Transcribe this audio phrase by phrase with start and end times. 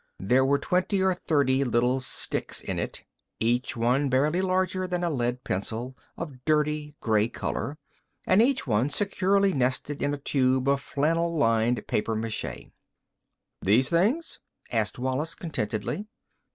[0.19, 3.03] There were twenty or thirty little sticks in it,
[3.39, 7.77] each one barely larger than a lead pencil, of dirty gray color,
[8.25, 12.71] and each one securely nested in a tube of flannel lined papier mache.
[13.61, 14.39] "These things?"
[14.71, 16.07] asked Wallis contentedly.